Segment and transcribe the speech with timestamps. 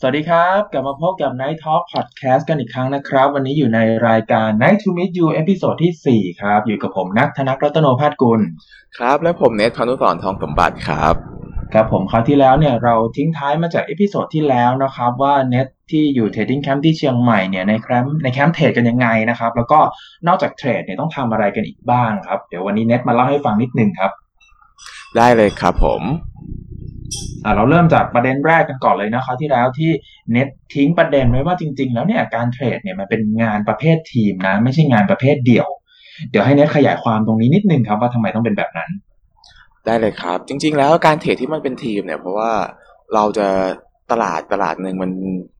[0.00, 6.60] สวัสดีครับ กลับมาพบกับ Night Talk Podcast กันอีกครั้งนะครับ วันนี้อยู่ในรายการ Night to Meet You episode ที่ 4 ครับ
[6.66, 8.40] อยู่กับผมนักธนกรัตโนภาสกุล
[8.98, 11.14] ครับ และผมเนทพานุสรทองสมบัติครับ
[11.72, 19.78] ครับผมคราวที่แล้วเนี่ยเราทิ้งท้ายมาจาก episode ที่แล้วนะครับว่าเน็ตที่อยู่ trading camp ที่เชียงใหม่เนี่ยในแคมป์ใน camp trade กันยังไงนะครับ แล้วก็
[20.26, 24.10] นอกจาก trade เนี่ยต้องทำอะไรกันอีกบ้างครับ เดี๋ยววันนี้เน็ตมาเล่าให้ฟังนิดนึงครับ
[25.16, 26.67] ได้เลยครับผมอ่า
[27.56, 29.90] เราเริ่มจากประเด็นแรกกันก่อนเลยนะครับที่แล้วที่
[30.32, 35.68] เน็ตทิ้งประเด็นไว้ว่าจริง ๆ แล้วเนี่ยการเทรดเนี่ยมันเป็นงานประเภททีมนะไม่ใช่งานประเภทเดี่ยว
[36.30, 38.90] เดี๋ยวให้เน็ตขยายความตรงนี้นิดนึงครับว่าทำไมต้องเป็นแบบนั้น
[39.86, 42.50] ได้เลยครับ จริง ๆ แล้วการเทรดที่มันเป็นทีมเนี่ยเพราะว่า
[43.14, 43.48] เราจะ
[44.12, 45.10] ตลาดตลาดหนึ่งมัน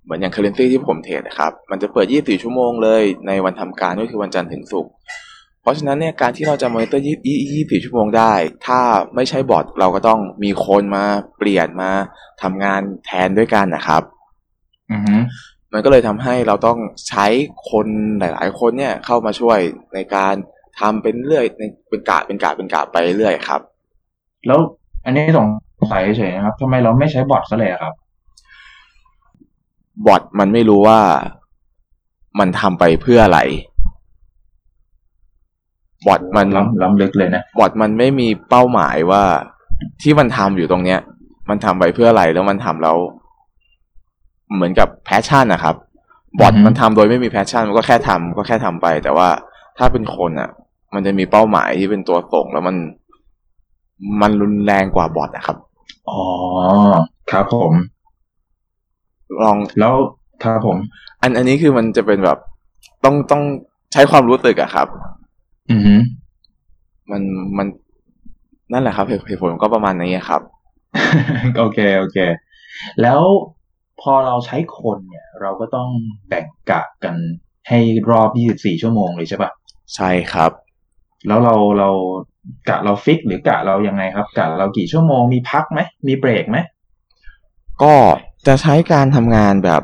[0.05, 4.92] เหมือนอย่าง currency ที่ผมเทรดนะครับ มันจะเปิด 24 ชั่วโมงเลยในวันทำการก็คือวันจันทร์ถึงศุกร์
[5.68, 7.04] ราะฉะนั้นเนี่ยการที่เราจะมอนิเตอร์
[7.45, 8.32] 24ชั่วโมงได้
[8.66, 8.80] ถ้า
[9.14, 11.04] ไม่ใช่บอทเราก็ต้องมีคนมา
[11.38, 11.91] เปลี่ยนมา
[12.42, 14.02] ทำงานแทนด้วยกันนะครับ
[14.92, 15.16] อือฮึ
[15.72, 17.27] มันก็เลยทำให้เราต้องใช้
[17.70, 17.86] คน
[18.20, 19.58] หลาย ๆ คนเนี่ยเข้ามาช่วย
[19.94, 20.34] ในการ
[20.80, 23.60] ทำเป็นเรื่อยในเป็นกะเป็นกะเป็นกะไปเรื่อยครับ
[24.47, 24.58] แล้ว
[25.05, 25.48] อันนี้สง
[25.92, 27.94] สัยเฉยๆนะครับทำไมเราไม่ใช้บอทซะเลยอะครับ
[30.06, 31.00] บอทมันไม่รู้ว่า
[32.38, 33.41] มันทำไปเพื่ออะไร
[36.06, 39.22] บอทมันล้ำล้ำลึกเลยนะบอทมันไม่มีเป้าหมายว่า
[40.02, 41.00] ที่มันทำอยู่ตรงเนี้ย
[41.48, 42.96] มันทำไปเพื่ออะไรแล้วมันทำแล้ว
[44.54, 45.74] เหมือนกับ passion นะครับ
[46.41, 49.28] บอทอือฮึมันทำโดยไม่มี passion มันก็แค่ทำก็แค่ทำไป แต่ว่า
[49.78, 50.50] ถ้าเป็นคนอะ
[50.94, 52.76] มันจะมีเป้าหมายที่เป็นตัวส่งแล้วมัน
[54.20, 55.56] มันรุนแรงกว่าบอทนะครับ
[56.08, 56.20] อ๋อ
[57.30, 57.72] ครับผม
[59.42, 59.94] ลองแล้ว
[60.44, 60.76] ครับผม
[61.22, 62.38] อันอันนี้คือมันจะเป็นแบบ
[63.04, 63.42] ต้องต้อง
[63.92, 64.86] ใช้ความรู้สึกอะครับ
[65.70, 65.94] อือฮึ
[67.11, 67.22] มัน
[67.58, 67.66] มัน
[68.72, 70.42] นั่นแหละครับเหตุเหตุผลก็ประมาณนี้ครับ
[71.58, 72.19] โอเคโอเค
[73.02, 73.20] แล้ว
[74.00, 75.88] พอเราใช้คนเนี่ย เราก็ต้อง
[76.28, 77.14] แบ่งกะกัน
[77.69, 77.78] ให้
[78.10, 79.50] รอบ 24 ชั่วโมงเลยใช่ปะ
[79.94, 80.52] ใช่ครับ
[81.27, 81.91] แล้วเราเรา
[82.69, 86.59] กะเราฟิกหรือกะเรายังไงครับกะเรากี่ชั่วโมงมีพักไหมมีเบรกไหม
[87.82, 87.94] ก็
[88.47, 89.82] จะใช้การทำงานแบบ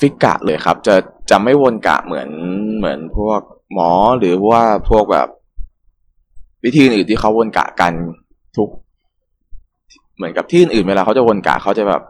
[0.00, 0.94] ฟิกกะเลยครับ จะ
[1.30, 2.28] จะไม่วนกะเหมือน
[2.76, 3.40] เหมือนพวก
[3.72, 5.28] หมอหรือว่าพวกแบบ
[6.64, 7.92] วิธีอื่นที่เขาวนกะกัน
[8.56, 8.68] ทุก
[10.16, 12.02] เหมือนกับที่อื่นเวลาเขาจะวนกะเขาจะแบบ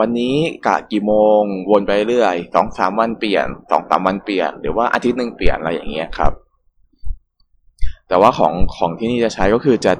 [0.00, 0.34] วันนี้
[0.66, 1.40] กะกี่โมง
[1.70, 6.32] วนไปเรื่อยสองสามวันเปลี่ยนสองสามวันเปลี่ยน หรือว่าอาทิตย์หนึ่งเปลี่ยนอะไรอย่างเงี้ยครับ
[8.08, 9.92] แต่ว่าของของที่นี่จะใช้ก็คือจะ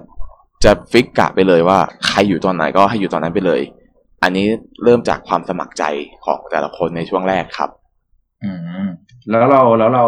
[0.64, 3.60] จะฟิกกะไปเลยว่า ใครอยู่ตอนไหนก็ให้อยู่ตอนนั้นไปเลย
[4.22, 4.46] อันนี้
[4.84, 5.84] เริ่มจากความสมัครใจ
[6.24, 7.70] ของแต่ละคนในช่วงแรกครับ
[8.44, 8.50] อื
[8.84, 8.86] ม
[9.30, 10.04] แล้วเราแล้วเรา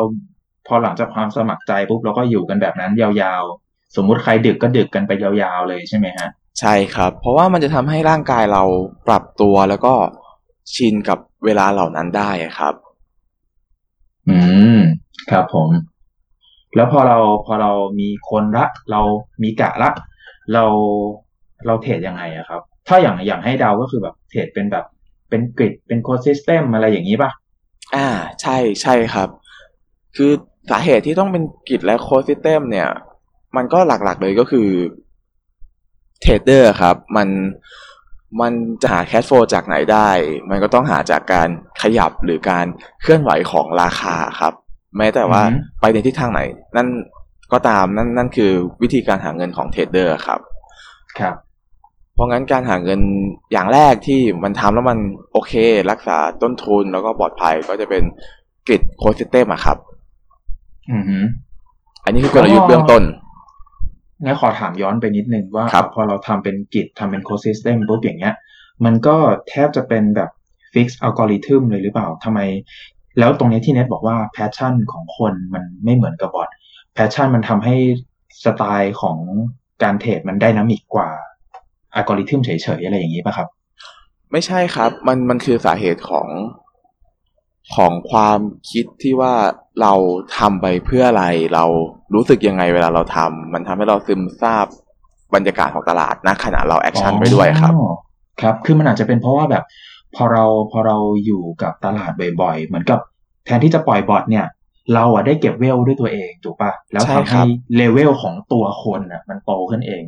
[0.66, 6.28] พอหลังจากความสมัครใจปุ๊บเราก็อยู่กันแบบนั้นยาวๆ สมมุติใครดึกก็ดึกกันไปยาวๆเลยใช่ไหมฮะ
[6.60, 8.62] ใช่ครับ เพราะว่ามันจะทำให้ร่างกายเรา
[9.08, 9.94] ปรับตัวแล้วก็
[10.74, 12.74] ชินกับเวลาเหล่านั้นได้ครับ
[14.28, 14.38] อื
[14.76, 14.78] ม
[15.30, 15.68] ครับผม
[16.76, 19.00] แล้วพอเราพอเรามีคนละ เรา
[19.42, 19.90] มีกะละ
[20.52, 20.64] เรา
[21.66, 24.84] เราเทรดยังไงอะครับ ถ้าอย่างอย่างให้เดาก็คือแบบเทรดเป็นแบบ
[25.28, 27.30] เป็น grid เป็น close system อะไรอย่างนี้ป่ะ
[27.96, 28.08] อ่า
[28.42, 29.28] ใช่ใช่ครับ
[30.16, 30.32] คือ
[30.70, 32.88] สาเหตุที่ต้องเป็น grid และ close system เนี่ย
[33.56, 34.68] มันก็หลักๆเลยก็คือ
[36.20, 37.28] เทรดเดอร์ครับ มัน
[38.40, 40.08] มันจะหา cash flow จากไหนได้
[40.50, 41.48] มันก็ต้องหาจากการ
[41.82, 42.66] ขยับหรือการ
[43.02, 44.52] เคลื่อนไหวของราคาครับ
[44.96, 46.40] แม้แต่ว่าอือฮึไปในทิศทางไหน
[46.76, 46.88] นั่น
[47.52, 48.52] ก็ตามนั่นนั่นคือ
[48.82, 50.40] วิธีการหาเงินของเทรดเดอร์ครับ
[51.20, 51.36] ครับ
[52.14, 53.00] เพราะงั้นการหาเงิน
[53.52, 54.98] อย่างแรกที่มันทำแล้วมัน
[55.32, 55.52] โอเค
[55.90, 58.02] รักษาต้นทุนแล้วก็ปลอดภัยก็จะเป็น
[58.66, 59.78] grid close system อะครับ
[60.92, 61.22] อือหือ
[62.04, 63.02] อันนี้คือกลยุทธ์เบื้องต้น
[64.24, 68.34] งั้นขอถามย้อนไปนิดนึงว่าครับพอเราทำเป็น grid ทำเป็น close system ปุ๊บอย่างเงี้ย
[68.84, 69.16] มันก็
[69.48, 70.30] แทบจะเป็นแบบ
[70.72, 72.40] fix algorithm เลยหรือเปล่าทำไม
[73.18, 76.48] แล้วตรงนี้ที่เน็ตบอกว่า passion ของคนมันไม่เหมือนกับบอท
[76.94, 77.76] passion มันทำให้
[78.44, 79.18] สไตล์ของ
[79.82, 81.08] การเทรดมัน dynamic กว่า
[81.94, 83.48] อัลกอริทึมเฉยๆ อะไรอย่างนี้ป่ะครับ
[84.32, 86.26] ไม่ใช่ครับ มันมันคือสาเหตุของ
[87.74, 88.38] ของความ
[88.70, 89.34] คิดที่ว่า
[89.82, 89.92] เรา
[90.38, 91.24] ทำไปเพื่ออะไร
[91.54, 91.64] เรา
[92.14, 94.66] รู้สึกยังไงเวลาเราทำมันทำให้เราซึมซาบ
[95.34, 97.92] บรรยากาศของตลาดณขณะเรา action ไปด้วยครับอ๋อ
[98.40, 99.64] ครับ คือมันอาจจะเป็นเพราะว่าแบบ
[100.14, 100.96] พอเราพอเรา
[101.26, 103.00] อยู่กับตลาดบ่อยๆ เหมือนกับ
[103.44, 104.46] แทนที่จะปล่อยบอทเนี่ย
[104.94, 110.02] เราอะได้เก็บเวลด้วยตัวเองถูกปะแล้วใช่ครัให้ level ของตัวคนอะมันโตขึ้นเอง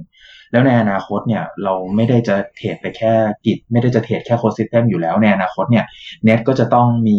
[0.52, 3.12] แล้วในอนาคตเนี่ยเราไม่ได้จะเทรดไปแค่
[3.46, 5.84] กิจ ไม่ได้จะเทรดแค่ close system อยู่แล้วในอนาคตเนี่ย
[6.24, 7.18] เน็ตก็จะต้องมี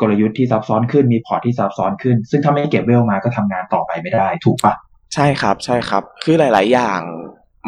[0.00, 4.74] กลยุทธ์ที่ซับซ้อนขึ้นมีพอร์ตที่ซับซ้อนขึ้น ซึ่งถ้าไม่เก็บเวลมาก็ทำงานต่อไปไม่ได้ถูกปะ
[5.14, 7.00] ใช่ครับใช่ครับ คือหลาย ๆ อย่าง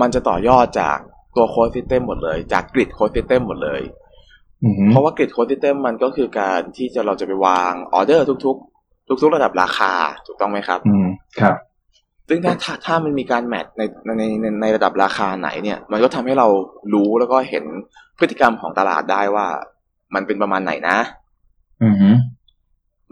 [0.00, 0.99] มันจะต่อยอดจาก
[1.37, 3.82] ตัวโค้ดซิสเต็มหมดเลย จากกริดโค้ดซิสเต็มหมดเลย
[4.64, 9.93] อือฮึเพราะว่า grid code system มันก็คือการที่จะเราจะไปวางออเดอร์ทุก ๆ ทุก ๆ ระดับราคา
[10.26, 11.06] ถูกต้องไหมครับ อืม
[11.40, 11.55] ครับ
[12.32, 13.82] ซึ่งถ้าถ้าถ้ามันมีการแมทใน
[14.19, 16.49] ในในในระดับราคาไหนเนี่ย มันก็ทำให้เรา
[16.94, 17.65] รู้แล้วก็เห็น
[18.19, 19.47] พฤติกรรมของตลาดได้ว่า
[20.15, 20.97] มันเป็นประมาณไหนนะ
[21.85, 22.11] อือฮึ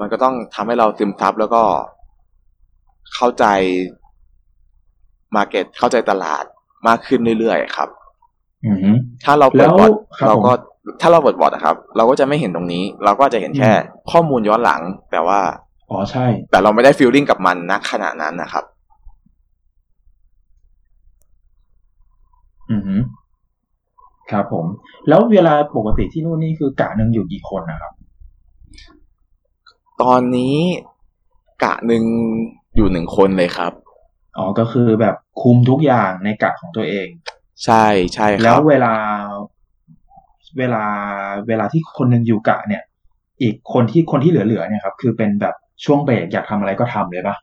[0.00, 1.62] มันก็ต้องทำให้เราซึมซับแล้วก็
[3.14, 3.44] เข้าใจ
[5.36, 6.44] market เข้าใจตลาด
[6.88, 7.88] มากขึ้นเรื่อยๆครับ
[8.66, 8.90] อือฮึ
[9.24, 15.40] ถ้าเราเปิแล้ดวบอร์ดครับเราก็ผมถ้าเราเปิดบอร์ดนะครับ เราก็จะไม่เห็นตรงนี้ เราก็จะเห็นแค่อืมข้อมูลย้อนหลังแต่ว่า
[15.90, 18.64] อ๋อใช่ แต่เราไม่ได้ feeling กับมันนักขนาดนั้นนะครับ
[22.70, 22.96] อือฮึ
[24.30, 24.66] ครับผม
[25.08, 27.92] แล้วเวลาปกติที่นู่นนี่คือกะหนึ่งอยู่กี่คนนะครับ
[30.02, 30.56] ตอนนี้
[31.64, 32.04] กะหนึ่ง
[32.76, 33.72] อยู่หนึ่งคนเลยครับ
[34.36, 37.08] อ๋อก็คือแบบคุมทุกอย่างในกะของตัวเอง
[37.64, 38.94] ใช่ใช่คแล้วเวลา
[40.58, 40.84] เวลา
[41.48, 42.82] เวลาที่คนหนึ่งอยู่กะเนี่ย
[43.42, 45.54] อีกคนที่คนที่เหลือๆเนี่ยครับ คือเป็นแบบ
[45.84, 47.36] ช่วงเบรกอยากทำอะไรก็ทำเลยปะ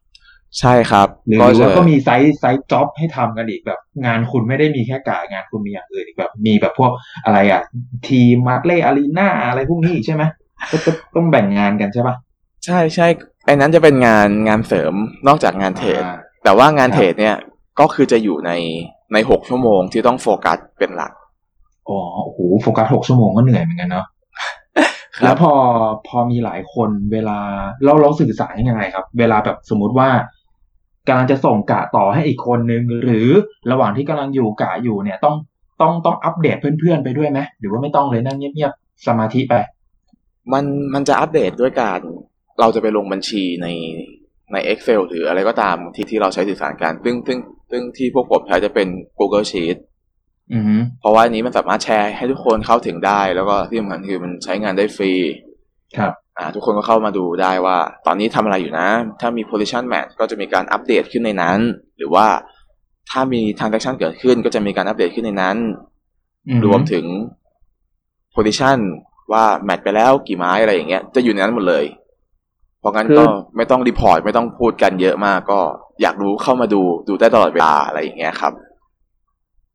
[0.60, 6.92] ใช่ครับหรือก็หรือจะว่าก็มี side side job ให้ทำกันอีกแบบ งานคุณไม่ได้มีแค่กะงานคุณมีอย่างอื่นอีกแบบ มีแบบพวก
[7.25, 7.62] อะไรอะ
[8.07, 10.24] ทีมมาร์เล่อารีนาอะไรพวกนี้อีกใช่ไหม
[10.72, 12.16] ก็จะต้องแบ่งงานกันใช่ปะ
[12.66, 13.07] ใช่ใช่
[13.46, 14.94] ไอ้นั้นจะเป็นงานงานเสริม
[15.28, 17.36] นอกจากงานเทรดอ่าแต่ว่างานครับเทรดเนี่ย
[17.80, 18.51] ก็คือจะอยู่ใน
[19.13, 21.12] ในหกชั่วโมงที่ต้องโฟกัสเป็นหลัก
[21.90, 24.06] อ๋อโอ้โหโฟกัสหกชั่วโมงก็เหนื่อยเหมือนกันเนาะ
[25.18, 25.54] ครับแล้วพอ
[26.08, 27.40] พอมีหลายคนเวลา
[27.84, 30.10] เราเราสื่อสารยังไงครับ เวลาแบบสมมุติว่า
[31.07, 33.30] กำลังจะส่งกะต่อให้อีกคนนึง หรือ
[33.72, 35.36] ระหว่างที่กำลังอยู่กะอยู่เนี่ยต้อง
[35.81, 39.56] ต้องต้องอัปเดตเพื่อนๆไปด้วยไหมหรือว่าไม่ต้องเลยนั่งเงียบๆสมาธิไป
[40.54, 42.00] มันมันจะอัปเดตด้วยการ
[42.60, 43.68] เราจะไปลงบัญชีใน
[44.52, 47.40] ใน Excel หรืออะไรก็ตามที่ที่เราใช้สื่อสารกันซึ่งซึ่ง
[47.72, 48.88] ซึ่งที่พวกผมใช้จะเป็น
[49.19, 49.78] Google Sheet
[50.54, 55.13] อือฮึเพราะว่าอันนี้มันสามารถแชร์ให้ทุกคนเข้าถึงได้ แล้วก็ที่สำคัญคือมันใช้งานได้ฟรี
[55.98, 58.88] ครับอ่าทุกคนก็เข้ามาดูได้ว่า ตอนนี้ทำอะไรอยู่นะ
[59.22, 61.60] ถ้ามี position match ก็จะมีการอัปเดตขึ้นในนั้น
[61.98, 62.28] หรือว่า
[63.12, 65.58] ถ้ามี transaction เกิดขึ้น ก็จะมีการอัปเดตขึ้นในนั้น
[66.50, 67.06] อือฮึรวมถึง
[68.36, 68.78] position
[69.32, 71.86] ว่า match ไปแล้วกี่ไม้อะไรอย่างเงี้ยจะอยู่ในนั้นหมดเลย
[72.80, 73.24] เพราะงั้นก็
[73.58, 75.60] ไม่ต้อง report ไม่ต้องพูดกันเยอะมากก็
[76.02, 78.54] อยากรู้เข้ามาดูดูได้ตลอดเวลาอะไรอย่างเงี้ยครับ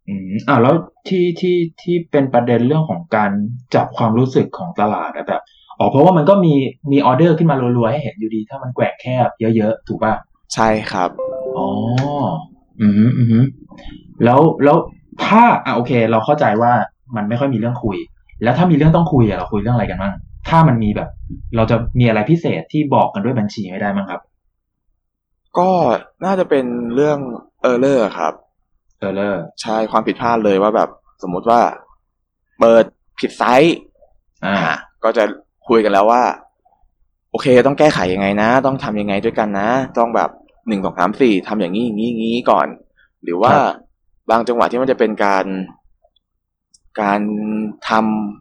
[0.08, 0.74] อืมอ่าแล้ว
[1.08, 3.30] ที่ที่ที่เป็นประเด็นเรื่องของการ
[3.74, 5.42] จับความรู้สึกของตลาดอะแบบ
[5.80, 6.54] อ๋อเพราะว่ามันก็มี
[6.92, 10.14] มีออเดอร์ขึ้นมารัวๆให้เห็นอยู่ดี ถ้ามันแกว่งแคบเยอะๆ ถูกป่ะ
[10.54, 11.10] ใช่ครับ
[11.56, 11.68] อ๋อ
[12.80, 13.40] อืมฮึอืมฮึ
[14.24, 14.76] แล้วแล้ว
[15.24, 16.72] ถ้าอะโอเค เราเข้าใจว่า
[17.16, 17.96] มันไม่ค่อยมีเรื่องคุย
[18.42, 20.14] แล้วถ้ามีเรื่องต้องคุยอะเราคุยเรื่องอะไรกันบ้าง
[20.48, 21.08] ถ้ามันมีแบบ
[21.56, 24.20] เราจะมีอะไรพิเศษที่บอกกันด้วยบัญชีไม่ได้มั้งครับ
[25.58, 25.70] ก็
[26.24, 27.18] น่าจะเป็นเรื่อง
[27.70, 28.32] error ครับ
[28.98, 30.88] error ใช่ความผิดพลาดเลยว่าแบบ
[31.22, 31.60] สมมุติว่า
[32.60, 32.84] เปิด
[33.20, 33.76] ผิดไซส์
[34.44, 34.74] อ่าอ่า
[35.04, 35.24] ก็จะ
[35.70, 36.22] คุยกันแล้วว่า
[37.30, 39.68] โอเค ต้องแก้ไขยังไงนะ ต้องทำยังไงด้วยกันนะ
[39.98, 40.30] ต้องแบบ
[40.68, 42.66] หนึ่งสองสามสี่ทำอย่างนี้อย่างนี้อย่างนี้ก่อน
[43.24, 43.52] หรือว่า
[44.30, 45.44] บางจังหวะที่มันจะเป็นการ
[47.00, 47.20] การ
[47.88, 47.90] ท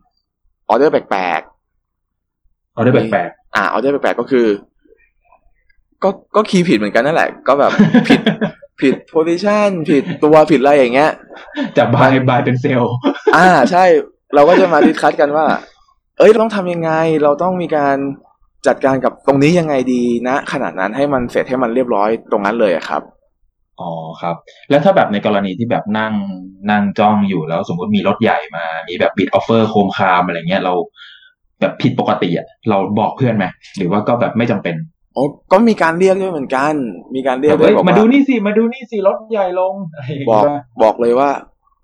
[0.09, 1.41] ำออเดอร์แปลก
[2.75, 4.47] ออเดอร์แปลกๆอ่าออเดอร์แปลกๆก็คือ
[6.03, 7.71] ก็ก็ key ผิดเหมือนกันนั่นแหละ ก็แบบ
[8.07, 8.21] ผิด
[8.81, 12.93] ผิด position ผิดตัวผิดอะไรอย่างเงี้ยๆจาก buy buy เป็น sell
[13.35, 13.83] อ่า ใช่
[14.35, 15.45] เราก็จะมา discuss กันว่า
[16.19, 16.91] เอ้ยเราต้องทำยังไง
[17.23, 17.97] เราต้องมีการ
[18.67, 23.01] จัดการกับตรงนี้ยังไงดีนะ ขนาดนั้นให้มันเสร็จให้มันเรียบร้อยตรงนั้นเลยอะครับ
[23.81, 24.35] อ๋อครับ
[24.69, 26.13] แล้วถ้าแบบในกรณีที่แบบนั่ง
[26.71, 30.73] นั่งจ้องอยู่แล้วสมมติมีรถใหญ่มา มีแบบ bid offer โครมครามอะไรเงี้ยเรา
[31.61, 33.45] แบบผิดปกติอะเราบอกเพื่อนไหม
[33.77, 34.75] หรือว่าก็แบบไม่จำเป็น
[35.15, 36.73] โอ้ก็มีการเรียกด้วยเหมือนกัน
[37.15, 41.29] มีการเรียกแบบด้วเอ้ยยบอกมาว่าดูนี่สิมาดูนี่สิรถใหญ่ลงอะไรอย่างบอเงี้กยบอกเลยว่า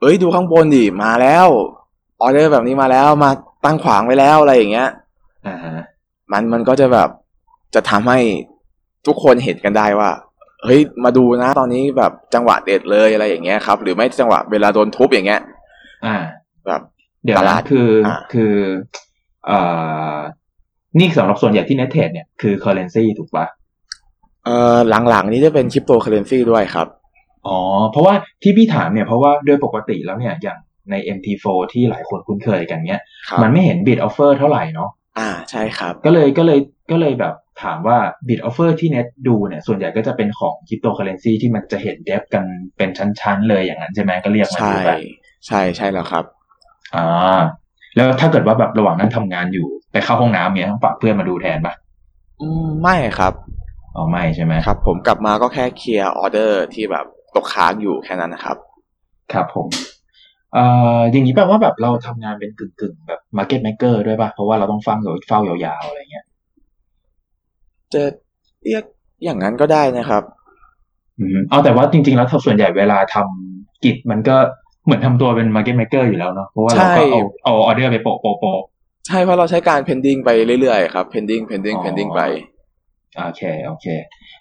[0.01, 1.47] เอ้ยดูข้างบนดิมาแล้ว
[2.21, 3.31] ออเดอร์แบบนี้มาแล้วมา
[3.65, 4.89] ตั้งขวางไว้แล้วอะไรอย่างเงี้ย
[5.47, 5.77] อ่าฮะ
[6.31, 7.09] มันมันก็จะแบบ
[7.75, 8.19] จะทำให้
[9.07, 10.09] ทุกคนเห็นกันได้ว่า
[10.63, 15.41] เฮ้ยมาดูนะ ตอนนี้แบบจังหวะเด็ดเลยอะไรอย่างเงี้ยครับ หรือไม่จังหวะเวลาโดนทุบอย่างเงี้ย
[16.05, 16.15] อ่า
[16.67, 16.81] แบบ
[17.23, 18.53] เดี๋ยวนะ ตลาดคืออ่าคือ
[19.45, 19.59] เอ่
[20.15, 20.17] อ
[20.99, 23.45] นี่สำหรับส่วนใหญ่ที่เน็ตเทรดเนี่ยคือ currency ถูกปะ
[24.45, 24.77] เอ่อ
[25.09, 26.87] หลังๆ นี้จะเป็นคริปโตเคอเรนซีด้วยครับ
[27.47, 27.59] อ๋อ
[27.91, 30.57] เพราะว่าที่พี่ถามเนี่ยเพราะว่าโดยปกติแล้วเนี่ยอย่าง
[30.91, 34.89] ใน MT4 ที่หลายคนคุ้นเคยกันเนี่ยครับมันไม่เห็น bid offer เท่าไหร่เนาะ
[35.19, 36.59] อ่าใช่ครับ ก็เลยก็เลย
[36.91, 42.43] ก็เลยแบบถามว่า bid offer ที่เน็ตดูเนี่ย ส่วนใหญ่ก็จะเป็นของคริปโตเคอเรนซีที่มันจะเห็น depth กัน
[42.77, 44.99] เป็นชั้นๆเลยอย่างนั้นใช่ไหมก็เรียกมาใช่ดูแบบ
[45.47, 46.25] ใช่ใช่แล้วครับ
[46.95, 47.41] อ่า
[47.95, 51.73] แล้วถ้าเกิดว่าแบบระหว่างนั้นทำงานอยู่ไปเข้าห้องน้ำเนี่ยต้องฝากเพื่อนมาดูแทนปะ
[52.41, 53.33] อืมไม่ครับ
[53.95, 58.57] อ๋อไม่ใช่ไหมครับ ผมกลับมาก็แค่เคลียร์ออเดอร์ที่แบบตกค้างอยู่แค่นั้นนะครับ
[59.33, 60.65] ครับผมเอ่
[60.97, 66.25] ออย่างนี้แปลว่าแบบเราทำงานเป็นกึ่งกึ่งๆแบบ market maker ด้วยป่ะ เพราะว่าเราต้องฟังอยู่เฝ้ายาวๆอะไรเงี้ย
[67.93, 68.03] จะ
[68.63, 68.83] เรียก
[69.23, 70.23] อย่างนั้นก็ได้นะครับ
[71.19, 74.35] อืมเอาแต่ว่าจริงๆแล้วส่วนใหญ่เวลาทำกิจมันก็
[74.85, 78.59] เหมือนทำตัวเป็น market maker อยู่แล้วเนาะเพราะว่าเราก็ใช่เอาเอาออเดอร์ไปโปะโปะโปะ
[79.07, 80.29] ใช่เพราะเราใช้การ pending ไป
[80.61, 82.21] เรื่อยๆครับ pending pending อ๋อ pending ไป
[83.25, 83.87] โอเคโอเค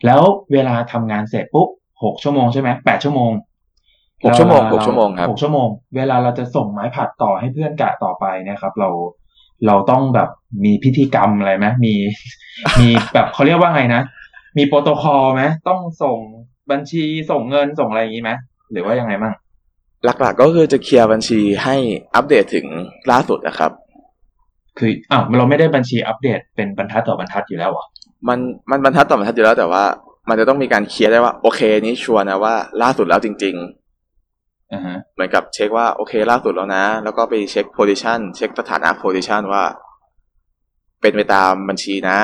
[0.07, 0.21] แล้ว
[0.53, 1.69] เวลาทำงานเสร็จปุ๊บ
[2.05, 3.31] หกชั่วโมงใช่ไหมแปดชั่วโมง
[4.25, 8.89] หกชั่วโมงแล้หกชั่วโมงครับหกชั่วโมง เวลาเราจะส่งไม้ผัดต่อให้เพื่อนกะต่อไปเนะครับ เรา
[9.67, 10.29] เราต้องแบบ
[10.65, 11.95] มีพิธีกรรมอะไรไหมมี
[12.81, 14.03] มีแบบเขาเรียกว่าไงนะ
[14.59, 16.19] มีโปรโตคอลไหมต้องส่ง
[16.71, 18.31] บัญชีส่งเงินส่งอะไรอย่างนี้ไหม
[18.73, 19.35] หรือว่ายังไงมั่ง
[20.05, 21.77] หลักๆก็คือจะเคลียร์บัญชีให้
[22.15, 22.67] อัปเดตถึง
[23.11, 23.71] ล่าสุดนะครับ
[24.79, 27.85] คืออ้าวเราไม่ได้บัญชีอัปเดตเป็นบรรทัดต่อบรรทัดอยู่แล้วเหรอ
[28.29, 28.39] มัน
[28.71, 29.85] มันบรรทัดต่อบรรทัดอยู่แล้วแต่ว่า
[30.29, 33.84] มันจะต้องมีการเคลียร์ได้ว่า โอเค นี้ชัวร์นะว่าล่าสุดแล้วจริงอ่าฮะๆ
[35.15, 39.63] เหมือนกับเช็คว่าโอเคล่าสุดแล้วนะ แล้วก็ไปเช็ค position เช็คสถานะ position ว่า
[41.01, 42.19] เป็นไปตามบัญชีนะ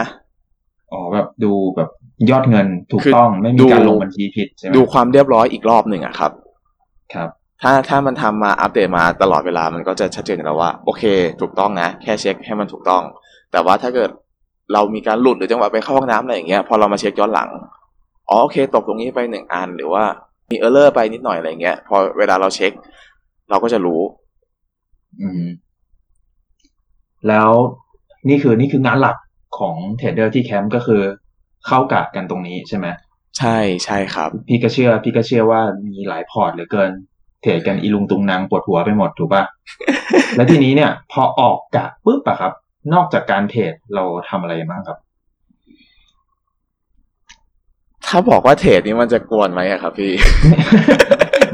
[0.92, 1.90] อ๋อแบบดูแบบ
[2.30, 6.32] ยอดเงินถูกคือต้องไม่มีดูการลงบัญชีผิดใช่ไหมดูความเรียบร้อยอีกรอบหนึ่งอะครับ
[7.14, 7.28] ครับ
[7.62, 11.02] ถ้าถ้ามันทำมาอัปเดตมาตลอดเวลามันก็จะชัดเจนอยู่แล้วว่า โอเค
[11.40, 13.02] ถูกต้องนะ แค่เช็คให้มันถูกต้อง
[13.52, 14.10] แต่ว่าถ้าเกิด
[14.72, 17.48] เรามีการหลุดหรือจังหวะไปเข้าห้องน้ำอะไรอย่างเงี้ยพอเรามาเช็คย้อนหลัง
[18.28, 20.04] อ๋อโอเค ตกตรงนี้ไปหนึ่งอันหรือว่า
[20.50, 22.72] มี error ไปนิดหน่อยอะไรเงี้ย พอเวลาเราเช็ค
[23.50, 24.00] เราก็จะรู้
[25.20, 25.44] อืม
[27.28, 27.50] แล้ว
[28.28, 29.16] นี่คือนี่คืองานหลัก
[29.58, 31.02] ของเทรดเดอร์ที่แคมป์ก็คือ
[31.66, 32.86] เข้ากะกันตรงนี้ใช่ไหม
[33.38, 36.90] ใช่ใช่ครับ พี่ก็เชื่อ พี่ก็เชื่อว่ามีหลายพอร์ตเหลือเกิน
[37.42, 39.42] เทรดกันอีลุงตุงนางปวดหัวไปหมดถูกป่ะ
[40.36, 42.52] แล้วทีนี้เนี่ย พอออกกะปุ๊บอะครับ
[42.94, 44.98] นอกจากการเทรดเราทำอะไรบ้างครับ
[48.10, 50.12] ถ้าบอกว่าเทรดนี่มันจะกว้างไหมอะครับพี่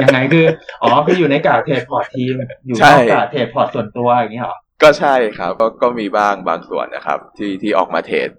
[0.03, 0.47] ยังไงคือ
[0.83, 2.35] อ๋อคืออยู่ในกะเทรดพอร์ตทีม
[2.67, 8.31] อยู่ใช่นอกกะเทรดพอร์ตส่วนตัวอย่างเงี้ยเหรอ ก็ใช่ครับ ก็ก็มีบ้างบางส่วนนะครับ ที่ที่ออกมาเทรด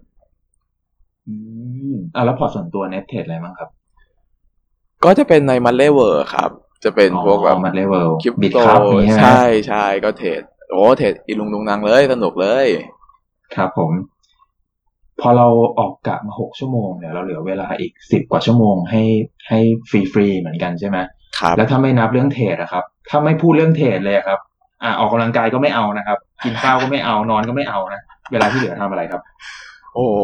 [1.28, 1.34] อื
[1.92, 3.70] มอ่าแล้วพอร์ตส่วนตัวเน็ตเทรดอะไรบ้างครับ
[5.04, 6.50] ก็จะเป็นใน Mudley World ครับ
[6.84, 12.68] จะเป็นพวกแบบ Mudley World คริปโตครับนี้ใช่ไหมใช่ใช่ก็เทรดโอ้เทรดอีลุงตุงนางเลยสนุกเลย
[13.56, 13.92] ครับผม
[15.22, 15.48] พอเรา
[15.80, 19.04] ออกกะมาหกชั่วโมงเนี่ยเราเหลือเวลาอีกสิบกว่าชั่วโมงให้
[19.50, 19.60] ให้
[19.90, 20.98] ฟรีฟรีๆเหมือนกันใช่ไหม
[21.40, 24.40] ครับแล้วถ้าไม่นับเรื่องเทรดอะครับ ถ้าไม่พูดเรื่องเทรดเลยอะครับ
[24.84, 29.22] อ่าออกกำลังกายก็ไม่เอานะครับ กินข้าวก็ไม่เอานอนก็ไม่เอานะเวลาที่เหลือทำอะไรครับ
[29.94, 30.18] โอ้โห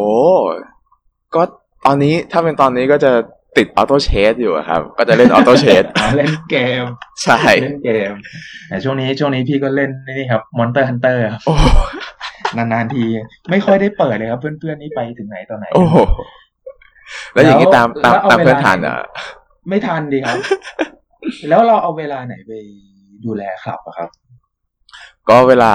[1.35, 1.41] ก็
[1.85, 3.11] ตอนนี้ถ้าเป็นตอนนี้ก็จะ
[3.57, 6.83] ติดออโต้เชสอยู่อะครับ ก็จะเล่นออโต้เชสอ่าเล่นเกม
[7.23, 8.11] ใช่ เล่นเกม
[8.69, 11.55] แต่ช่วงนี้ช่วงนี้พี่ก็เล่นนี่ครับ Monster Hunter ครับโอ้
[12.57, 13.05] นานๆที
[13.51, 15.95] ไม่ค่อยได้เปิดเลยครับ เพื่อนๆนี่ไปถึงไหนตอนไหน โอ้โห
[17.33, 18.97] แล้วอย่างนี้ตามตามแล้วเอาตามเพื่อนเวลาทันอะ
[19.69, 20.37] ไม่ทันดีครับ
[21.49, 22.51] แล้วเราเอาเวลาไหนไป
[23.25, 24.09] ดูแลคลับอะครับ
[25.29, 25.73] ก็เวลา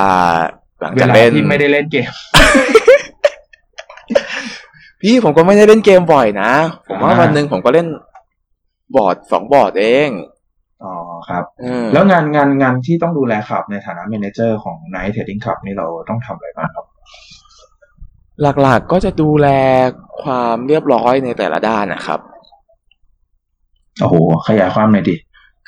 [0.80, 2.12] หลังเวจากลาเล่นที่ไม่ได้เล่นเกม
[5.02, 6.50] พี่ผมก็ไม่ได้เล่นเกมบ่อยนะ
[6.88, 7.87] ผมว่าอ่าวันหนึ่งผมก็เล่น
[8.97, 10.38] บอร์ดสองบอร์ดเองอ๋อ
[11.28, 16.87] ครับอืมแล้วงานงานงานที่ต้องดูแลคลับในฐานะเมนเจอร์ของ Night Trading Club นี่เราต้องทำอะไรบ้างครับ
[18.42, 19.48] หลักๆก็จะดูแล
[20.22, 22.20] ความเรียบร้อยในแต่ละด้านนะครับ
[24.00, 24.14] โอ้โห
[24.48, 25.16] ขยายความหน่อยดิ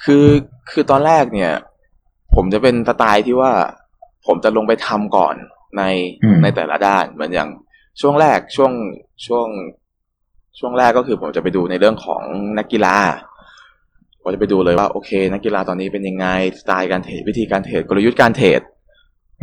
[0.05, 0.27] คือ
[0.71, 1.53] คือตอนแรกเนี่ย
[2.35, 3.53] ผมจะเป็นสไตล์ที่ว่า
[4.27, 5.35] ผมจะลงไปทำก่อน
[5.79, 5.83] ใน
[6.23, 7.49] อืมในแต่ละด้านเหมือนอย่าง
[8.01, 8.73] ช่วงแรกช่วง
[9.27, 9.47] ช่วง
[10.59, 12.23] ช่วงแรกก็คือผมจะไปดูในเรื่องของ
[12.59, 12.97] นักกีฬา
[13.30, 13.30] ผม
[14.35, 16.27] จะไปดูเลยว่าโอเค นักกีฬาตอนนี้เป็นยังไง
[16.61, 18.61] สไตล์การเทรดวิธีการเทรดกลยุทธ์การเทรด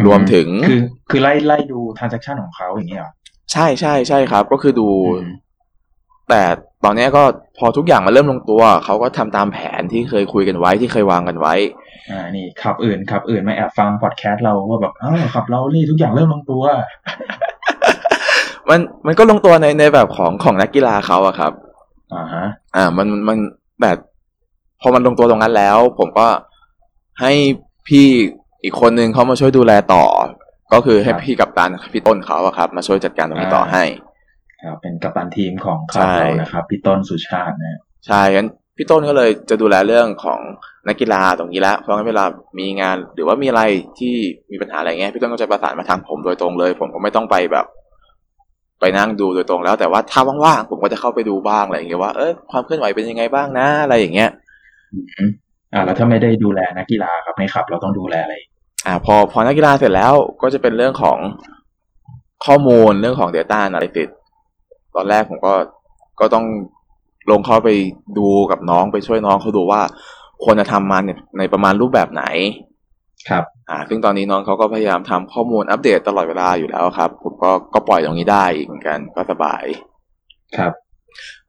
[0.06, 3.12] รวมถึงคือคือไล่ไล่ดู transaction ของเขาอย่างเงี้ยเหรอ
[3.52, 4.90] ใช่ใช่ใช่ครับ ก็คือดู
[5.22, 5.30] อืม
[6.30, 6.44] แต่
[6.86, 7.24] ตอนเนี้ยก็
[7.58, 11.54] พอทุกอย่างมันเริ่มลงตัว เขาก็ทำตามแผนที่เคยคุยกันไว้ที่เคยวางกันไว้
[12.10, 16.64] อ่านี่ขับอื่นขับอื่นมาแอบฟังพอดแคสต์เราว่าแบบอ้าวขับเรานี่ทุกอย่างเริ่มลงตัว
[18.70, 21.52] มันมันก็ลงตัวในในแบบของของนักกีฬาเขาอะครับ
[22.14, 23.38] อ่าฮะอ่ามันมัน
[23.82, 23.98] แบบ
[24.82, 26.28] พอมันลงตัวตรงนั้นแล้ว ผมก็
[27.22, 27.32] ให้
[27.88, 28.06] พี่
[28.64, 30.06] อีกคนนึงเขามาช่วยดูแลต่อ
[30.74, 33.84] ก็คือให้พี่กับตันพี่ต้นเขาอะครับ มาช่วยจัดการตรงนี้ต่อให้
[34.62, 40.40] ครับเป็นกัปตันทีมของคลับใช่เรานะครับ พี่ต้นสุชาตินะใช่งั้นพี่ต้นก็เลยจะดูแลเรื่องของ
[40.88, 42.26] นักกีฬาตรงนี้ละเพราะงั้นเวลา
[42.60, 43.64] มีงานหรือว่ามีอะไร
[44.00, 44.16] ที่
[44.52, 47.66] มีปัญหาอะไรเงี้ยพี่ต้นก็จะประสานมาทางผมโดยตรงเลย ผมก็ไม่ต้องไปแบบ
[48.80, 54.30] ไปนั่งดูโดยตรงแล้ว แต่ว่าถ้าว่างๆผมก็จะเข้าไปดูบ้างอะไรอย่างเงี้ยว่าเออความเคลื่อนไหวเป็นยังไงบ้างนะอะไรอย่างเงี้ย
[55.74, 58.36] อ่าแล้วถ้าไม่ได้ดูแลนักกีฬาครับในขับ เราต้องดูแลอะไร
[58.86, 61.18] อ่า พอพอนักกีฬาเสร็จแล้วก็จะเป็นเรื่องของ
[62.46, 64.14] ข้อมูลเรื่องของ Data Analytics
[64.96, 65.54] ตอนแรกผมก็
[66.20, 66.46] ก็ต้อง
[67.32, 67.70] ลงเข้าไป
[68.18, 69.82] ดูกับน้องไปช่วยน้องเขาดูว่า
[70.44, 72.24] ควรจะทำมันในในประมาณรูปแบบไหน
[73.30, 79.64] ครับ อ่า ซึ่งตอนนี้น้องเขาก็พยายามทำข้อมูลอัปเดตตลอดเวลาอยู่แล้วครับ ผมก็ก็ปล่อยตรงนี้ได้อีกเหมือนกันก็สบาย
[80.58, 80.74] ครับ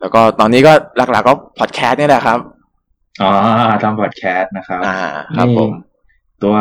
[0.01, 2.39] แล้วก็ตอนนี้ก็หลักๆก็พอดแคสต์นี่แหละครับ
[3.23, 3.33] อ๋อ
[3.83, 5.01] ทำพอดแคสต์นะครับ อ่า
[5.37, 5.71] ครับนี่ผม
[6.43, 6.57] ตัว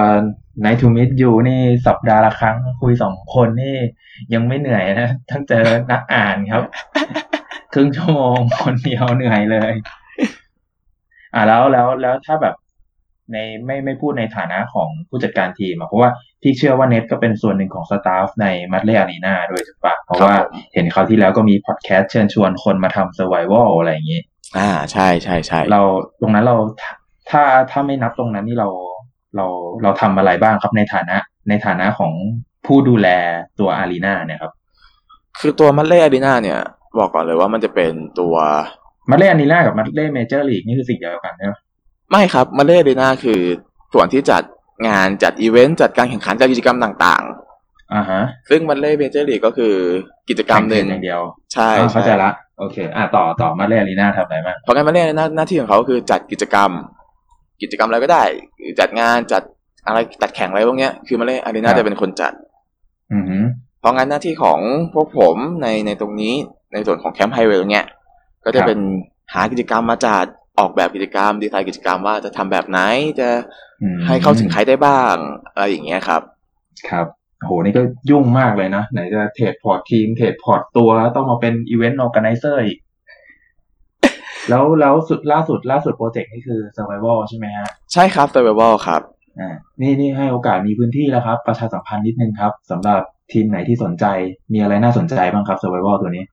[0.63, 3.77] Night to Meet You นี่สัปดาห์ละครั้งคุยสองคนนี่
[4.33, 6.63] ยังไม่เหนื่อยนะทั้งเจอนักอ่านครับ
[7.73, 9.71] ครึ่งชั่วโมงคนเดียวเหนื่อยเลย
[11.33, 12.55] อ่าแล้วแล้วแล้วถ้าแบบ
[13.33, 16.09] ในไม่ไม่พูดในฐานะของผู้จัดการทีมอะเพราะว่า
[16.41, 24.21] พี่เชื่อว่าเน็ตก็เป็นส่วนหนึ่งของ staff ใน Mudley Arena ด้วยถูกปะเพราะว่าครับผมเห็นคราวที่แล้วก็มีพอดแคสต์เชิญชวนคนมาทำ survival อะไรอย่างนี้
[24.57, 25.81] อ่าใช่ใช่ใช่เรา
[26.21, 26.55] ตรงนั้นเรา
[27.29, 28.69] ถ้าถ้าไม่นับตรงนั้นนี่เรา
[29.35, 29.45] เรา
[29.83, 31.17] เราทำอะไรบ้างครับในฐานะ
[31.49, 32.13] ในฐานะของ
[32.65, 33.07] ผู้ดูแล
[33.59, 34.53] ตัว Arena เนี่ยครับ
[35.39, 36.59] คือตัว Mudley Arena เนี่ย
[36.97, 38.35] บอกก่อนเลยว่ามันจะเป็นตัว
[39.09, 41.53] มัตเล่อารีนากับมัตเล่เมเจอร์ลีกนี่คือสิ่งเดียวกันใช่ไหม
[42.11, 43.41] ไม่ครับ Mudley Arena คือ
[43.93, 44.43] ส่วนที่จัด
[44.87, 47.23] งานจัดอีเวนต์จัดการแข่งขันจัดกิจกรรมต่าง
[47.93, 49.73] อ่าฮะๆซึ่ง Mudley Major League ก็คือ
[50.29, 51.21] กิจกรรมหนึ่งแข่งอย่างเดียว
[51.53, 56.71] ใช่อ่าเข้าใจใช่ละ โอเค อ่าต่อต่อมัตเล่อารีนาทำอะไรบ้างเพราะงั้น Mudley หน้าหน้าที่ของเขาคือจัดกิจกรรม
[57.61, 58.23] กิจกรรมอะไรก็ได้
[58.59, 59.41] หรือจัดงานจัด
[59.87, 62.33] อะไรจัดแข่งอะไรพวกเนี้ยคือ Mudley Arena จะเป็นคนจัด
[63.13, 63.37] อือฮึ
[63.79, 64.59] เพราะงั้นหน้าที่ของ
[64.93, 66.33] พวกผมในในตรงนี้
[66.73, 67.85] ในส่วนของแคมป์ไฮเวย์เนี่ย
[68.45, 68.79] ก็จะเป็น
[69.33, 70.25] หากิจกรรมมาจัด
[70.59, 72.79] ออกแบบกิจกรรม ดีไซน์กิจกรรมว่าจะทำแบบไหน
[73.19, 73.27] จะ
[73.81, 75.15] อืมให้เข้าถึงใครได้บ้าง
[75.53, 76.21] อะไรอย่างเงี้ยครับ
[76.89, 77.07] ครับ
[77.45, 82.77] โหนี่ก็ยุ่งมากเลยนะ ไหนจะเทรดพอร์ตทีม เทรดพอร์ตตัวต้องมาเป็น event organizer อีก
[84.49, 89.01] แล้วแล้วสุดล่าสุดล่าสุดโปรเจกต์นี่คือ survival ใช่ไหมฮะ ใช่ครับ survival ครับ
[89.39, 93.01] อ่านี่นี่ให้โอกาสมีพื้นที่แล้วครับ ประชาสัมพันธ์นิดนึงครับสำหรับ
[93.31, 94.05] ทีมไหนที่สนใจ
[94.53, 96.23] มีอะไรน่าสนใจบ้างครับ survival ตัวนี้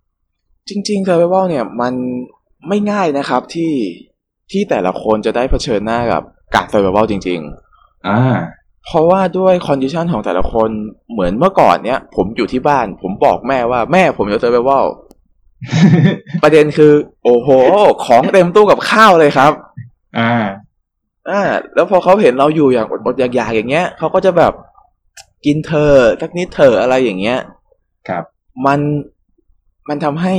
[0.68, 1.94] จริง ๆ survival เนี่ยมัน
[2.68, 3.72] ไม่ง่ายนะครับที่
[4.52, 6.22] ที่แต่ละคนจะได้เผชิญหน้ากับ
[6.54, 7.40] การ survival จริง
[8.08, 10.70] อ่าๆ เพราะว่าด้วย condition ของแต่ละคน
[11.12, 14.84] เหมือนเมื่อก่อนเนี่ยผมอยู่ที่บ้าน ผมบอกแม่ว่าแม่ผมจะ survival
[16.42, 16.92] ประเด็นคือ
[17.24, 17.48] โอ้โห
[18.06, 19.52] ของเต็มตู้กับข้าวเลยครับ
[20.18, 20.32] อ่า
[21.30, 21.42] อ่า
[21.74, 24.52] แล้วพอเขาเห็นเราอยู่อย่างอดๆอยากๆอย่างเงี้ยเขาก็จะแบบ
[25.44, 27.38] กินเถอะสักนิดเถอะอะไรอย่างเงี้ย
[28.08, 28.24] ครับ
[28.66, 28.80] มัน
[29.88, 30.34] มันทำให้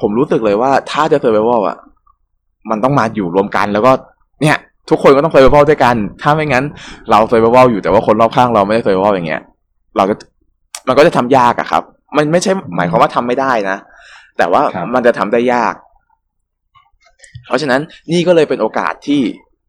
[0.00, 1.78] ผมรู้สึกเลยว่าถ้าจะเซอร์ไ a วอะ
[2.70, 3.92] มันต้องมาอยู่รวมกันแล้วก็
[4.42, 4.56] เนี่ย
[4.90, 6.64] ทุกคนก็ต้อง survive ด้วยกัน ถ้าไม่งั้น
[7.10, 9.42] เราเซอร์ไ a วอยู่แต่ว่าคนรอบข้างเราไม่ได้เซอร์ไ a วอย่างเงี้ย
[9.96, 10.14] เราจะ
[10.88, 11.82] มันก็จะทำยากอะครับ
[12.16, 13.76] มันไม่ใช่หมายความว่าทำไม่ได้นะ
[14.38, 15.74] แต่ว่าครับมันจะทำได้ยาก
[17.46, 17.80] เพราะฉะนั้น
[18.12, 19.22] นี่ก็เลยเป็นโอกาสที่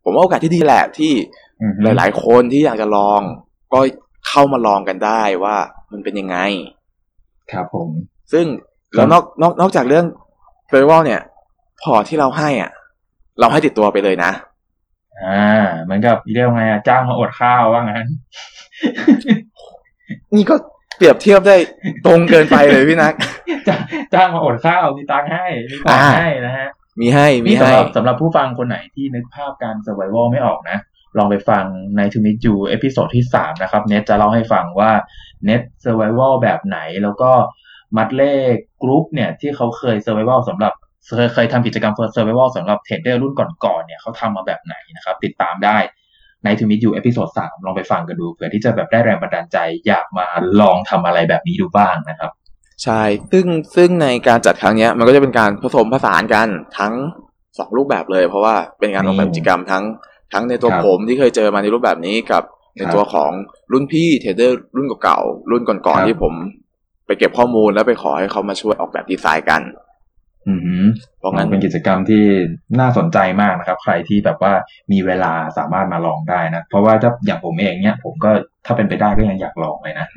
[0.04, 1.14] ผมว่าโอกาสที่ดีแหละที่
[1.62, 3.22] อือฮึหลาย ๆ คนที่อยากจะลอง
[3.74, 3.80] ก็
[4.28, 5.56] เข้ามาลองกันได้ว่า
[5.92, 6.38] มันเป็นยังไง
[7.52, 7.90] ครับผม
[8.34, 8.46] ซึ่ง
[8.96, 10.06] แล้วนอกนอกนอกจากเรื่อง
[10.68, 11.22] เฟสติวัลเนี่ย
[11.84, 12.72] พอที่เราให้อะ
[13.40, 14.32] เราให้ติดตัวไปเลยนะ
[15.24, 18.06] อ่าเหมือนกับเรียกว่าไงอะจ้างมาอดข้าวว่างั้น
[20.36, 20.56] นี่ก็
[20.98, 21.56] เปรียบเทียบได้
[22.06, 23.14] ตรงเกินไปเลยพี่นัก
[23.68, 23.80] จ้าง
[24.14, 30.78] จ้างมาอดข้าวมีตังค์ให้มีของอ่าให้นะฮะ มีให้มีนี่สำให้หรับสำหรับผู้ฟังคนไหนที่นึกภาพการ survival ไม่ออกนะ
[31.18, 31.64] ลองไปฟัง
[31.98, 34.92] ใน To Meet You episode ที่สามนะครับ เน็ตจะเล่าให้ฟังว่า
[35.46, 37.32] เน็ต survival แบบไหนแล้วก็
[37.98, 40.74] Mudley Group เนี่ยที่เขาเคย survival สำหรับ
[41.06, 45.78] เคยเคยทำกิจกรรม survival สำหรับเทรดเดอร์รุ่นก่อนๆเนี่ยเขาทำมาแบบไหนนะครับ ติดตามได้
[46.44, 50.28] ใน To Meet You episode สามลองไปฟังกันดูเผื่อที่จะแบบได้แรงบันดาลใจ อยากมา
[50.62, 52.32] ลองทำอะไรแบบนี้ดูบ้างนะครับ
[52.84, 56.48] ใช่ ซึ่งซึ่งในการจัดครั้งเนี้ยมันก็จะเป็นการผสมผสานกัน
[56.80, 56.94] ทั้ง
[57.58, 59.84] สองรูปแบบเลย เพราะว่าเป็นการออกแบบกิจกรรมทั้ง
[60.34, 62.44] ทั้งในตัวครับผมที่เคยเจอมาในรูปแบบนี้กับ
[62.76, 63.32] ในครับตัวของ
[63.72, 66.34] รุ่นพี่เทรดเดอร์รุ่นเก่าๆรุ่นก่อนๆครับที่ผม
[67.06, 69.85] ไปเก็บข้อมูลแล้วไปขอให้เขามาช่วยออกแบบดีไซน์กันอือหือ
[71.20, 72.24] เพราะงั้นเป็นกิจกรรมที่
[72.80, 74.54] น่าสนใจมากนะครับ ใครที่แบบว่า
[74.92, 78.32] มีเวลาสามารถมาลองได้นะ เพราะว่าถ้าอย่างผมเองเนี่ย ผมก็
[78.66, 80.08] ถ้าเป็นไปได้ก็ยังอยากลองเลยนะ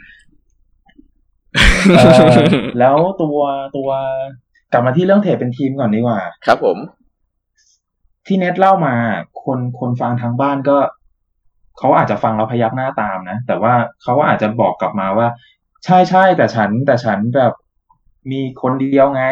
[1.96, 2.34] เอ่อ
[2.78, 3.38] แล้วตัว
[3.76, 3.88] ตัว
[4.72, 6.78] กลับมาที่เรื่องเทรดเป็นทีมก่อนดีกว่า ครับผม
[8.26, 8.94] ที่เน็ตเล่ามา
[9.44, 10.78] คนคนฟังทางบ้านก็
[11.78, 15.28] เขาอาจจะฟังแล้วพยักหน้าตามนะ แต่ว่าเขาก็อาจจะบอกกลับมาว่า
[15.84, 17.52] ใช่ใช่แต่ฉันแต่ฉันแบบ
[18.30, 19.24] มีคนเดียวไง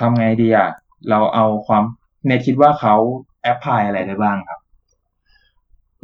[0.00, 0.68] ทำไงดีอะ
[1.10, 1.84] เราเอาความ
[2.26, 2.94] เน็ตคิดว่าเขา
[3.42, 4.60] แอพพลายอะไรได้บ้างครับ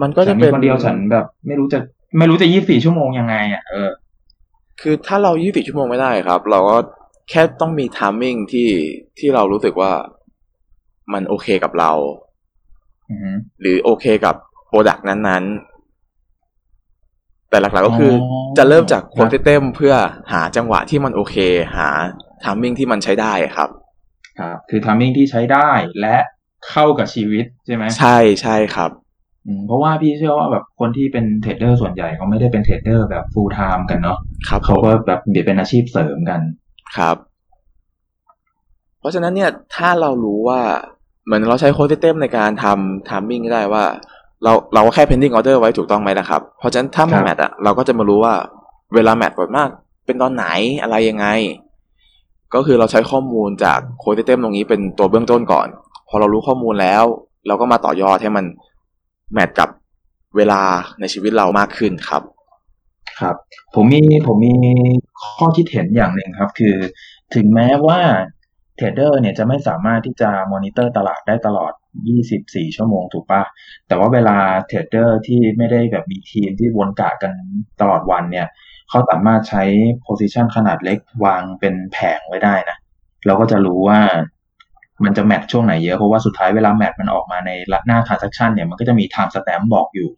[0.02, 1.78] มันก็ฉัจะนมีเป็นคนเดียวฉันแบบ ไม่รู้จะ
[2.18, 3.90] ไม่รู้จะยี่สิบสี่ชั่วโมงยังไงอะเออ
[4.80, 6.76] คือถ้าเรา24ชั่วโมงไม่ได้ครับ เราก็
[7.30, 8.68] แค่ต้องมีทามมิ่งที่
[9.18, 9.92] ที่เรารู้สึกว่า
[11.12, 11.92] มันโอเคกับเรา
[13.10, 13.30] อือฮึ
[13.60, 14.34] หรือโอเคกับ
[14.68, 19.94] โปรดักต์นั้นๆ แต่หลักๆก็คือออจะเริ่มจากโคครับนเต็มเพื่อ
[20.32, 21.36] หาจังหวะที่มันโอเค
[21.76, 21.88] หา
[22.42, 23.70] timing ที่มันใช้ได้ครับ
[24.40, 25.70] ครับคือ timing ที่ใช้ได้
[26.00, 26.16] และ
[26.68, 28.90] เข้ากับชีวิตใช่ไหมใช่ใช่ครับ
[29.46, 34.18] อืมเพราะว่าพี่เชื่อว่าแบบคนที่เป็นเทรดเดอร์ส่วนใหญ่เขาไม่ได้เป็นเทรดเดอร์แบบ full time กันเนาะ
[34.48, 36.40] ครับเขาผมก็แบบเดี๋ยวเป็นอาชีพเสริมกัน
[36.96, 37.16] ครับ
[39.00, 40.60] เพราะฉะนั้นเนี่ยถ้าเรารู้ว่า
[41.24, 43.84] เหมือนเราใช้ code system ในการทำ timing ได้ว่า
[44.44, 48.34] เราเราก็แค่ pending order ไว้ถูกต้องไหมนะครับ เพราะฉะนั้นถ้ามันครับ match อะเราก็จะมารู้ว่า
[48.94, 49.68] เวลา match บ่อยมาก
[50.06, 50.46] เป็นตอนไหน
[50.82, 51.26] อะไรยังไง
[52.56, 55.68] ก็คือเราใช้ข้อมูลจาก code system ตรงนี้เป็นตัวเบื้องต้นก่อน
[56.08, 57.04] พอเรารู้ข้อมูลแล้ว
[57.46, 58.44] เราก็มาต่อยอดให้มัน
[59.32, 59.68] match กับ
[60.36, 60.60] เวลา
[61.00, 62.22] ในชีวิตเรามากขึ้นครับ
[63.20, 63.36] ครับ
[63.74, 64.54] ผมมีผมมี
[65.36, 66.76] ข้อคิดเห็นอย่างหนึ่งครับ คือ
[67.34, 68.00] ถึงแม้ว่า
[68.76, 71.72] เทรดเดอร์เนี่ยจะไม่สามารถที่จะมอนิเตอร์ตลาดได้ตลอด
[72.24, 73.42] 24 ชั่วโมงถูกปะ
[73.88, 77.32] แต่ว่าเวลาเทรดเดอร์ที่ไม่ได้แบบมีทีมที่วนกะกัน
[77.80, 78.48] ตลอดวันเนี่ย
[78.88, 79.62] เขาสามารถใช้
[80.06, 82.76] position ขนาดเล็กวางเป็นแผงไว้ได้นะ
[83.26, 84.00] เราก็จะรู้ว่า
[85.04, 87.50] มันจะแมทช่วงไหนเยอะเพราะว่าสุดท้ายเวลาแมทมันออกมาใน
[87.86, 90.08] หน้า transaction เนี่ยมันก็จะมี time stamp บอกอยู่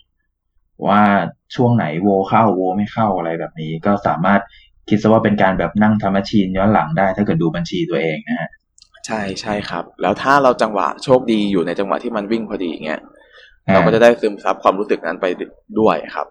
[0.89, 1.03] ว่า
[1.55, 4.41] ช่วงไหนโวเข้าโวไม่เข้าอะไรแบบนี้ ก็สามารถ
[4.89, 8.51] คิดซะว่าเป็นการแบบนั่งทำแมชชีนย้อนหลังได้ ถ้าเกิดดูบัญชีตัวเองนะฮะ
[9.07, 13.01] ใช่ใช่ครับ แล้วถ้าเราจังหวะโชคดีอยู่ในจังหวะที่มันวิ่งพอดีเงี้ย
[13.73, 15.27] เราก็จะได้ซึมซับความรู้สึกนั้นไป
[15.81, 16.27] ด้วยครับ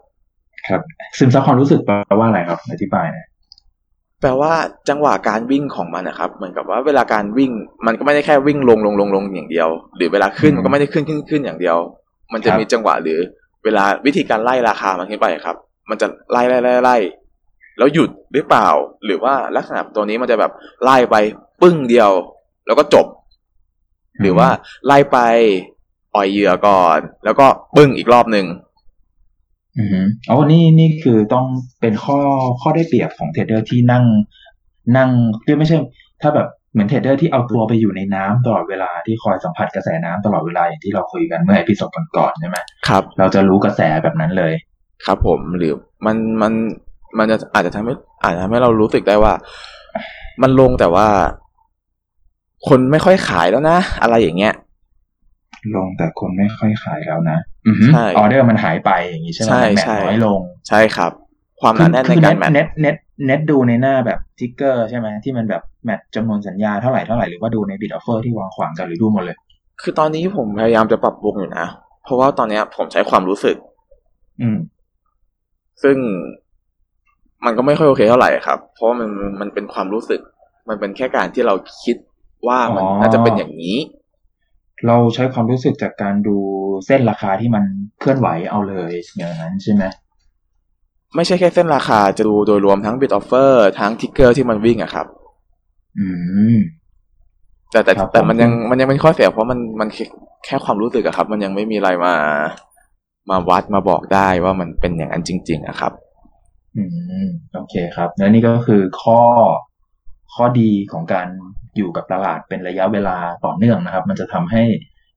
[0.68, 0.82] ครับ
[1.18, 3.26] ซึมซับความรู้สึกแปลว่าอะไรครับอธิบายหน่อย
[4.22, 4.54] แปลว่า
[4.90, 7.52] จังหวะการวิ่งของมันนะครับ เหมือนกับว่าเวลาการวิ่ง
[7.88, 11.78] มันก็ไม่ได้แค่วิ่งลงลงลงลงอย่างเดียว หรือเวลาขึ้นมันก็ไม่ได้ขึ้นขึ้นขึ้นอย่างเดียว
[12.34, 13.20] มันจะมีจังหวะหรือ
[13.64, 15.56] เวลาวิธีการไล่ราคามันขึ้นไปครับ
[15.90, 16.98] มันจะไล่ไล่ไล่ไล่
[17.78, 18.68] แล้วหยุดหรือเปล่า
[19.06, 20.52] หรือว่าลักษณะตัวนี้มันจะแบบ
[20.84, 21.16] ไล่ไป
[21.62, 22.12] ปึ้งเดียว
[22.68, 23.06] แล้วก็จบ
[24.22, 24.50] หรือว่า
[24.86, 25.18] ไล่ไป
[26.16, 28.46] อ่อยเหยื่อก่อน แล้วก็ปึ้งอีกรอบหนึ่ง
[29.80, 31.46] อือฮึอ๋อนี่นี่คือต้อง
[31.82, 32.20] เป็นข้อ
[32.62, 34.06] ข้อได้เปรียบของเทรดเดอร์ที่นั่ง
[34.98, 35.10] นั่ง
[35.46, 35.76] คือไม่ใช่
[36.22, 44.54] ถ้าแบบเหมือนเทรดเดอร์ที่เอาตัวไปอยู่ในน้ำตลอดเวลาที่คอยสัมผัสกระแสน้ำตลอดเวลาอย่างที่เราคุยกันเมื่อ episode ก่อนๆใช่ไหมครับ เราจะรู้กระแสแบบนั้นเลย
[45.06, 45.74] ครับผมหรือ
[46.06, 46.54] มันมัน
[47.18, 49.34] มันจะอาจจะทำให้อาจจะทำให้เรารู้สึกได้ว่า
[50.42, 51.08] มันลงแต่ว่า
[52.68, 54.54] คนไม่ค่อยขายแล้วนะ อะไรอย่างเงี้ย
[55.76, 61.12] ลงแต่คนไม่ค่อยขายแล้วนะอือฮึใช่ออเดอร์มันหายไปอย่างนี้ใช่ไหมใช่ match ใช่น้อยลง ใช่ครับ
[61.62, 69.38] ความหนาแน่นในการ match เน็ตเน็ตเน็ตดูในหน้าแบบ ticker ใช่ไหมที่มันแบบ match จำนวนสัญญาเท่าไหร่เท่าไหร่หรือว่าดูใน bid offer ที่วางขวางกันหรือดูหมดเลย
[69.82, 71.66] คือตอนนี้ผมพยายามจะปรับปรุงอยู่นะ
[72.04, 73.56] เพราะว่าตอนเนี้ยผมใช้ความรู้สึก
[74.42, 74.58] อืม
[75.84, 75.98] ซึ่ง
[77.46, 79.10] มันก็ไม่ค่อยโอเคเท่าไหร่ครับ เพราะว่ามัน
[79.42, 80.22] มันเป็นความรู้สึก
[80.70, 81.98] มันเป็นแค่การที่เราคิด
[82.48, 83.78] ว่ามันอ๋อน่าจะเป็นอย่างนี้
[84.86, 86.38] เราใช้ความรู้สึกจากการดู
[86.86, 87.64] เส้นราคาที่มัน
[88.00, 89.84] เคลื่อนไหวเอาเลยอย่างนั้นใช่ไหม
[91.16, 95.06] ไม่ใช่แค่เส้นราคาจะดูโดยรวมทั้ง bid offer ทั้งทิกเกอร์ที่มันวิ่งอะครับ
[96.00, 96.08] อื
[96.56, 96.58] ม
[97.72, 100.06] แต่แต่ครับแต่มันผมยังมันยังเป็นข้อเสียเพราะมันมันแค่
[100.46, 102.16] แค่ความรู้สึกอะครับ มันยังไม่มีอะไรมา
[103.30, 105.94] มาวัดมาบอกได้ว่ามันเป็นอย่างนั้นจริง ๆอะครับ
[106.78, 106.84] อื
[107.24, 109.20] มโอเคครับ แล้วนี่ก็คือข้อ
[110.38, 111.28] ข้อดีของการ
[111.78, 114.64] อยู่กับตลาดเป็นระยะเวลาต่อเนื่องนะครับ มันจะทำให้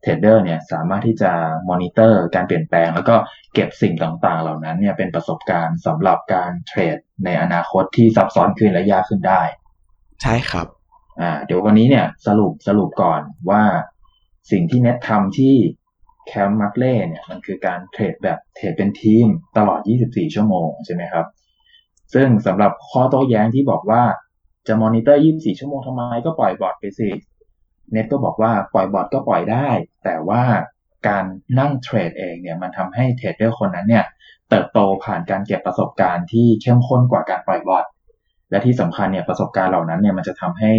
[0.02, 1.32] เทรดเดอร์เนี่ยสามารถที่จะ
[1.68, 3.16] มอนิเตอร์การเปลี่ยนแปลง แล้วก็
[3.54, 9.42] เก็บสิ่งต่างๆ เหล่านั้นเนี่ยเป็นประสบการณ์สำหรับการเทรดในอนาคตที่ซับซ้อนขึ้นและยากขึ้นได้
[10.22, 10.66] ใช่ครับ
[11.20, 13.62] อ่าเดี๋ยววันนี้เนี่ยสรุปสรุปก่อนว่า
[14.50, 15.54] สิ่งที่เน็ตทำที่
[16.26, 21.26] แคมป์ Mudley เนี่ยมันคือการเทรดแบบเทรดเป็นทีมตลอด 24 ชั่วโมงใช่ไหมครับ
[22.14, 24.02] ซึ่งสำหรับข้อโต้แย้งที่บอกว่า
[24.70, 27.08] จะมอนิเตอร์24ชั่วโมงทำไมก็ปล่อยบอทไปสิ
[27.92, 29.68] เน็ตก็บอกว่าปล่อยบอทก็ปล่อยได้
[30.04, 30.42] แต่ว่า
[31.08, 31.24] การ
[31.58, 34.04] นั่งเทรดเองเนี่ยมันทำให้เทรดเดอร์คนนั้นเนี่ย
[34.50, 37.84] เติบโตผ่านการเก็บประสบการณ์ที่เข้มข้นกว่าการปล่อยบอท
[38.50, 40.72] และที่สำคัญเนี่ยประสบการณ์เหล่านั้นเนี่ยมันจะทำให้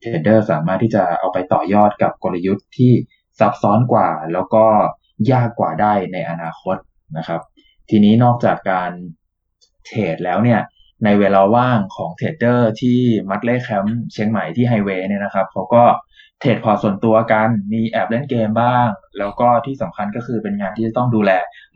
[0.00, 2.92] เทรดเดอร์สามารถที่จะเอาไปต่อยอดกับกลยุทธ์ที่
[3.38, 4.64] ซับซ้อนกว่า แล้วก็
[5.32, 6.76] ยากกว่าได้ในอนาคต
[7.16, 7.40] นะครับ
[7.90, 8.92] ทีนี้นอกจากการ
[9.86, 10.60] เทรดแล้วเนี่ย
[11.04, 12.98] ในเวลาว่างของเทรดเดอร์ที่
[13.30, 15.82] Mudley แคมป์เชียงใหม่ที่ไฮเวย์เนี่ยนะครับเขาก็
[16.40, 18.86] เทรดพอร์ตส่วนตัวกันมีแอบเล่นเกมบ้าง
[19.18, 21.30] แล้วก็ที่สำคัญก็คือเป็นงานที่จะต้องดูแล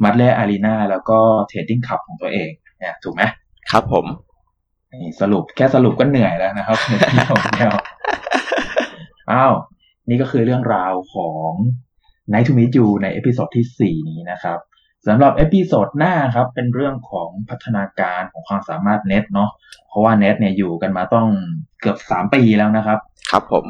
[0.05, 3.23] Mudley Arena แล้วก็trading club ของตัวเองเนี่ยถูกไหม
[3.71, 4.07] ครับผม
[4.93, 7.73] นี่สรุปแค่สรุปก็เหนื่อยแล้วนะครับในที่ของเดียว
[9.33, 9.55] อ้าว
[10.09, 11.51] นี่ก็คือเรื่องราวของ
[12.33, 14.59] Nice to Meet You ใน episode ที่ 4 นี้นะครับ
[15.07, 19.51] สำหรับ episode หน้าครับ เป็นเรื่องของพัฒนาการของความสามารถเน็ตเนาะ
[19.89, 21.29] เพราะว่าเน็ตเนี่ยอยู่กันมาต้อง
[21.81, 22.99] เกือบ3ปีแล้วนะครับ
[23.31, 23.65] ครับผม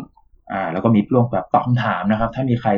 [0.52, 2.70] อ่า แล้วก็มีเรื่องแบบตอบคำถามนะครับ ถ้ามีใคร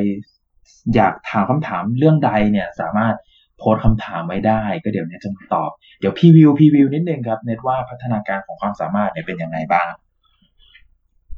[0.95, 3.15] อยากถามคำถามเรื่องใดเนี่ย สามารถ
[3.57, 9.89] โพสต์คำถามไว้ได้ ก็เดี๋ยวเน็ตจะมาตอบ เดี๋ยวพี่วิวพี่วิวนิดนึงครับเน็ตว่าพัฒนาการของความสามารถเนี่ยเป็นยังไงบ้าง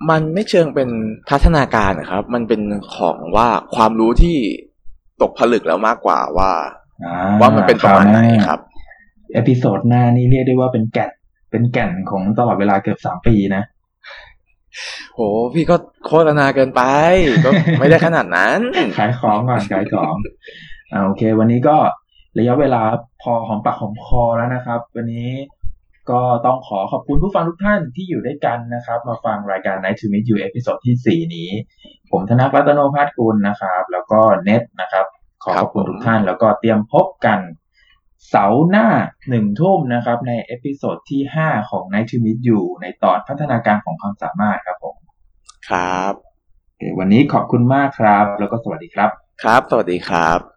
[0.10, 0.90] มันไม่เชิงเป็น
[1.30, 2.62] พัฒนาการนะครับ มันเป็น
[2.96, 4.38] ของว่าความรู้ที่
[5.22, 6.85] ตกผลึกแล้วมากกว่าว่าอ่
[7.40, 8.60] ว่ามันเป็นประมาณไหนครับครับ
[9.34, 11.12] episode หน้านี่เรียกได้ว่าเป็นแก่น
[11.52, 13.64] เป็นแก่นของตลอดเวลาเกือบสามปีนะ
[15.14, 15.20] โห
[15.54, 15.76] พี่ก็
[16.08, 16.82] โฆษณาเกินไป
[17.46, 18.60] ก็ไม่ได้ขนาดนั้น
[18.98, 20.16] ขายของก่อนขายของ
[20.92, 21.78] อ่าโอเค วันนี้ก็
[22.40, 22.82] ระยะเวลา
[23.22, 25.32] พอหอมปากหอมคอแล้วนะครับ วันนี้
[26.10, 31.50] ก็ต้องขอขอบคุณผู้ฟังทุกท่านที่อยู่ด้วยกันนะครับ มาฟังรายการ Night to Meet You เอพิโซดที่สี่นี้
[32.12, 35.06] ผมธนกรัตโนภาสกุลนะครับ แล้วก็เน็ตนะครับ
[35.46, 37.40] ขอขอบคุณครับผมทุกท่าน แล้วก็เตรียมพบกัน
[38.30, 38.88] เสาร์หน้า
[39.30, 44.96] หนึ่งทุ่มนะครับ ในเอพิโซดที่ห้าของ Night to Meet You ในตอนพัฒนาการของความสามารถครับผม
[45.70, 49.10] ครับโอเควันนี้ขอบคุณมากครับ แล้วก็สวัสดีครับ
[49.44, 50.55] ครับ สวัสดีครับ